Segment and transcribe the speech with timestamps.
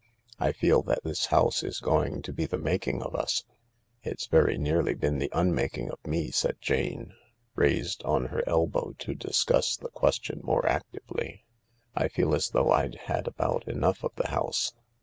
[0.39, 3.43] I feel that this house is going to be the making of us.""
[4.01, 7.13] It's very nearly been the unmaking of me," said Jane,
[7.55, 11.45] raised on her elbow to discuss the question more actively."
[11.95, 14.73] I feel as though I'd had about enough of the house.